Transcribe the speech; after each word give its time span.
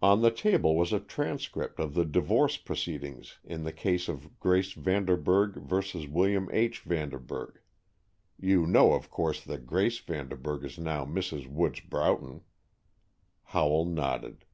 "On 0.00 0.22
the 0.22 0.30
table 0.30 0.76
was 0.76 0.92
a 0.92 1.00
transcript 1.00 1.80
of 1.80 1.94
the 1.94 2.04
divorce 2.04 2.56
proceedings 2.56 3.38
in 3.42 3.64
the 3.64 3.72
case 3.72 4.08
of 4.08 4.38
Grace 4.38 4.70
Vanderburg 4.70 5.56
v. 5.56 6.06
William 6.06 6.48
H. 6.52 6.78
Vanderburg. 6.82 7.58
You 8.38 8.68
know, 8.68 8.92
of 8.92 9.10
course, 9.10 9.42
that 9.42 9.66
Grace 9.66 9.98
Vanderburg 9.98 10.64
is 10.64 10.78
now 10.78 11.04
Mrs. 11.04 11.48
Woods 11.48 11.80
Broughton." 11.80 12.42
Howell 13.46 13.86
nodded. 13.86 14.44